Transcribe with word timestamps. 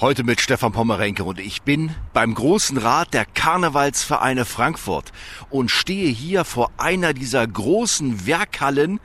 Heute 0.00 0.22
mit 0.22 0.40
Stefan 0.40 0.70
Pommerenke 0.70 1.24
und 1.24 1.40
ich 1.40 1.62
bin 1.62 1.92
beim 2.12 2.32
großen 2.32 2.78
Rat 2.78 3.14
der 3.14 3.24
Karnevalsvereine 3.24 4.44
Frankfurt 4.44 5.10
und 5.50 5.72
stehe 5.72 6.08
hier 6.08 6.44
vor 6.44 6.70
einer 6.76 7.12
dieser 7.12 7.44
großen 7.44 8.24
Werkhallen, 8.24 9.00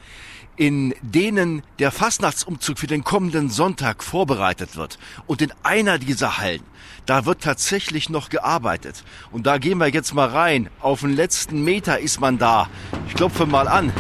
in 0.56 0.94
denen 1.02 1.64
der 1.80 1.90
Fastnachtsumzug 1.90 2.78
für 2.78 2.86
den 2.86 3.04
kommenden 3.04 3.50
Sonntag 3.50 4.04
vorbereitet 4.04 4.76
wird. 4.76 5.00
Und 5.26 5.42
in 5.42 5.52
einer 5.64 5.98
dieser 5.98 6.38
Hallen, 6.38 6.62
da 7.08 7.26
wird 7.26 7.42
tatsächlich 7.42 8.12
noch 8.12 8.30
gearbeitet. 8.30 9.04
Und 9.32 9.48
da 9.48 9.58
gehen 9.58 9.80
wir 9.80 9.88
jetzt 9.88 10.14
mal 10.14 10.30
rein. 10.30 10.70
Auf 10.80 11.02
den 11.02 11.16
letzten 11.16 11.64
Meter 11.64 11.98
ist 11.98 12.22
man 12.22 12.38
da. 12.38 12.70
Ich 13.08 13.16
klopfe 13.16 13.48
mal 13.48 13.68
an, 13.68 13.92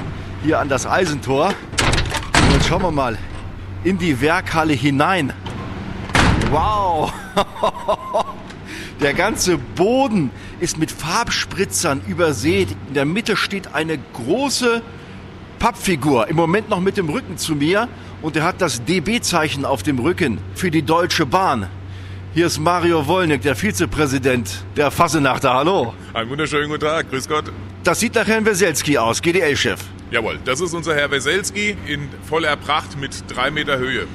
hier 0.43 0.59
an 0.59 0.69
das 0.69 0.85
Eisentor. 0.85 1.55
Und 2.35 2.53
jetzt 2.53 2.67
schauen 2.67 2.83
wir 2.83 2.91
mal 2.91 3.17
in 3.83 3.97
die 3.97 4.21
Werkhalle 4.21 4.73
hinein. 4.73 5.33
Wow! 6.53 7.11
Der 9.01 9.15
ganze 9.15 9.57
Boden 9.57 10.29
ist 10.59 10.77
mit 10.77 10.91
Farbspritzern 10.91 12.03
übersät. 12.07 12.67
In 12.89 12.93
der 12.93 13.05
Mitte 13.05 13.35
steht 13.35 13.73
eine 13.73 13.97
große 13.97 14.83
Pappfigur, 15.57 16.27
im 16.27 16.35
Moment 16.35 16.69
noch 16.69 16.79
mit 16.79 16.95
dem 16.95 17.09
Rücken 17.09 17.39
zu 17.39 17.55
mir. 17.55 17.89
Und 18.21 18.35
er 18.35 18.43
hat 18.43 18.61
das 18.61 18.85
DB-Zeichen 18.85 19.65
auf 19.65 19.81
dem 19.81 19.97
Rücken 19.97 20.37
für 20.53 20.69
die 20.69 20.83
Deutsche 20.83 21.25
Bahn. 21.25 21.69
Hier 22.35 22.45
ist 22.45 22.59
Mario 22.59 23.07
Wollnick, 23.07 23.41
der 23.41 23.55
Vizepräsident 23.55 24.63
der 24.77 24.91
Fassenachter. 24.91 25.55
Hallo. 25.55 25.95
Einen 26.13 26.29
wunderschönen 26.29 26.69
guten 26.69 26.81
Tag, 26.81 27.09
grüß 27.09 27.27
Gott. 27.27 27.45
Das 27.83 27.99
sieht 27.99 28.13
nach 28.13 28.27
Herrn 28.27 28.45
Weselski 28.45 28.99
aus, 28.99 29.23
GDL-Chef. 29.23 29.79
Jawohl, 30.11 30.37
das 30.45 30.61
ist 30.61 30.75
unser 30.75 30.93
Herr 30.93 31.09
Weselski 31.09 31.75
in 31.87 32.09
voller 32.29 32.55
Pracht 32.57 32.95
mit 32.99 33.23
drei 33.27 33.49
Meter 33.49 33.79
Höhe. 33.79 34.05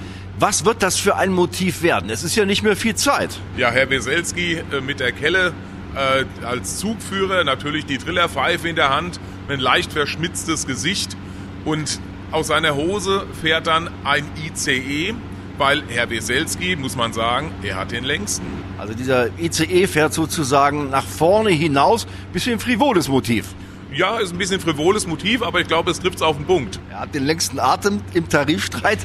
Was 0.41 0.65
wird 0.65 0.85
das 0.85 0.97
für 0.97 1.17
ein 1.17 1.33
Motiv 1.33 1.83
werden? 1.83 2.11
Es 2.11 2.23
ist 2.23 2.37
ja 2.37 2.45
nicht 2.45 2.63
mehr 2.63 2.77
viel 2.77 2.95
Zeit. 2.95 3.31
Ja, 3.57 3.73
Herr 3.73 3.91
Weselski 3.91 4.63
äh, 4.71 4.81
mit 4.81 5.01
der 5.01 5.11
Kelle 5.11 5.53
äh, 5.97 6.47
als 6.47 6.79
Zugführer, 6.79 7.43
natürlich 7.43 7.87
die 7.87 7.99
Trillerpfeife 7.99 8.69
in 8.69 8.77
der 8.77 8.95
Hand, 8.95 9.19
ein 9.49 9.59
leicht 9.59 9.93
verschmitztes 9.93 10.65
Gesicht 10.65 11.17
und 11.65 11.99
aus 12.31 12.49
seiner 12.49 12.77
Hose 12.77 13.27
fährt 13.41 13.67
dann 13.67 13.91
ein 14.05 14.25
ICE, 14.47 15.15
weil 15.57 15.83
Herr 15.89 16.09
Weselski, 16.09 16.77
muss 16.77 16.95
man 16.95 17.13
sagen, 17.13 17.51
er 17.65 17.75
hat 17.75 17.91
den 17.91 18.05
längsten. 18.05 18.47
Also 18.79 18.95
dieser 18.95 19.37
ICE 19.41 19.89
fährt 19.89 20.15
sozusagen 20.15 20.89
nach 20.91 21.05
vorne 21.05 21.51
hinaus, 21.51 22.07
bisschen 22.33 22.61
frivoles 22.61 23.09
Motiv. 23.09 23.57
Ja, 23.93 24.19
ist 24.19 24.33
ein 24.33 24.39
bisschen 24.39 24.61
frivoles 24.61 25.09
Motiv, 25.09 25.43
aber 25.43 25.61
ich 25.61 25.67
glaube, 25.67 25.91
es 25.91 25.99
trifft 25.99 26.17
es 26.17 26.23
auf 26.23 26.37
den 26.37 26.47
Punkt. 26.47 26.79
Er 26.91 27.01
hat 27.01 27.15
den 27.15 27.25
längsten 27.25 27.59
Atem 27.59 28.03
im 28.15 28.29
Tarifstreit. 28.29 29.01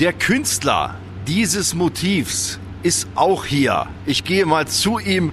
Der 0.00 0.12
Künstler 0.12 0.94
dieses 1.26 1.72
Motivs 1.72 2.58
ist 2.82 3.08
auch 3.14 3.46
hier. 3.46 3.86
Ich 4.04 4.24
gehe 4.24 4.44
mal 4.44 4.68
zu 4.68 4.98
ihm 4.98 5.32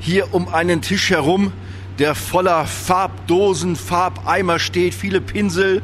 hier 0.00 0.34
um 0.34 0.48
einen 0.48 0.82
Tisch 0.82 1.08
herum, 1.08 1.50
der 1.98 2.14
voller 2.14 2.66
Farbdosen, 2.66 3.74
Farbeimer 3.74 4.58
steht, 4.58 4.92
viele 4.92 5.22
Pinsel. 5.22 5.80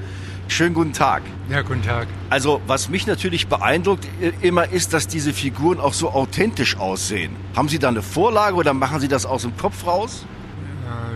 Schönen 0.46 0.74
guten 0.74 0.92
Tag. 0.92 1.22
Ja, 1.48 1.62
guten 1.62 1.82
Tag. 1.82 2.06
Also, 2.28 2.60
was 2.66 2.90
mich 2.90 3.06
natürlich 3.06 3.46
beeindruckt 3.46 4.06
äh, 4.20 4.32
immer 4.46 4.68
ist, 4.72 4.92
dass 4.92 5.06
diese 5.06 5.32
Figuren 5.32 5.80
auch 5.80 5.94
so 5.94 6.10
authentisch 6.10 6.76
aussehen. 6.76 7.34
Haben 7.56 7.70
Sie 7.70 7.78
da 7.78 7.88
eine 7.88 8.02
Vorlage 8.02 8.56
oder 8.56 8.74
machen 8.74 9.00
Sie 9.00 9.08
das 9.08 9.24
aus 9.24 9.40
dem 9.40 9.56
Kopf 9.56 9.86
raus? 9.86 10.26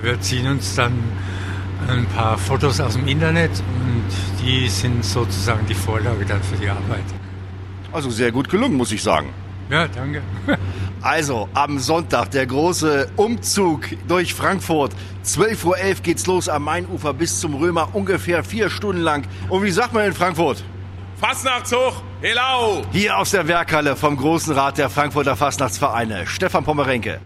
Wir 0.01 0.19
ziehen 0.19 0.47
uns 0.47 0.77
dann 0.77 0.95
ein 1.89 2.07
paar 2.07 2.39
Fotos 2.39 2.81
aus 2.81 2.95
dem 2.95 3.07
Internet 3.09 3.51
und 3.51 4.45
die 4.45 4.69
sind 4.69 5.05
sozusagen 5.05 5.67
die 5.67 5.75
Vorlage 5.75 6.25
dann 6.25 6.43
für 6.43 6.57
die 6.57 6.69
Arbeit. 6.69 7.05
Also 7.93 8.11
sehr 8.11 8.33
gut 8.33 8.49
gelungen, 8.49 8.77
muss 8.77 8.93
ich 8.93 9.03
sagen. 9.03 9.29
Ja, 9.71 9.89
danke. 9.89 10.23
Also 11.03 11.49
am 11.53 11.81
Sonntag 11.81 12.31
der 12.31 12.47
große 12.47 13.11
Umzug 13.17 13.89
durch 14.07 14.35
Frankfurt. 14.35 14.93
12.11 15.25 15.65
Uhr 15.65 15.77
geht's 16.01 16.27
los 16.29 16.49
am 16.49 16.63
Mainufer 16.63 17.13
bis 17.13 17.41
zum 17.41 17.57
Römer, 17.57 17.89
ungefähr 17.93 18.45
vier 18.45 18.71
Stunden 18.71 19.03
lang. 19.03 19.25
Und 19.49 19.65
wie 19.65 19.73
sagt 19.73 19.95
man 19.95 20.07
in 20.07 20.13
Frankfurt? 20.13 20.63
Fastnachtszug, 21.17 21.95
helau! 22.21 22.83
Hier 22.93 23.19
aus 23.19 23.33
der 23.33 23.49
Werkhalle 23.49 23.97
vom 23.97 24.17
Großen 24.17 24.55
Rat 24.55 24.79
der 24.79 24.91
Frankfurter 24.91 25.35
Fastnachtsvereine. 25.35 26.29
Stefan 26.29 26.63
Pommerenke. 26.63 27.23